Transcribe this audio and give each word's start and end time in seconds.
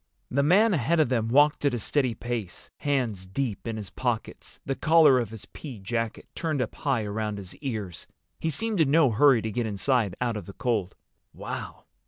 The 0.31 0.41
man 0.41 0.73
ahead 0.73 0.99
of 0.99 1.09
them 1.09 1.27
walked 1.27 1.63
at 1.63 1.75
a 1.75 1.77
steady 1.77 2.15
pace, 2.15 2.71
hands 2.77 3.27
deep 3.27 3.67
in 3.67 3.77
his 3.77 3.91
pockets, 3.91 4.59
the 4.65 4.73
collar 4.73 5.19
of 5.19 5.29
his 5.29 5.45
pea 5.45 5.77
jacket 5.77 6.25
turned 6.33 6.59
up 6.59 6.73
high 6.73 7.03
around 7.03 7.37
his 7.37 7.55
ears. 7.57 8.07
He 8.39 8.49
seemed 8.49 8.81
in 8.81 8.89
no 8.89 9.11
hurry 9.11 9.43
to 9.43 9.51
get 9.51 9.67
inside 9.67 10.15
out 10.19 10.37
of 10.37 10.47
the 10.47 10.53
cold. 10.53 10.95
"Wow!" 11.35 11.83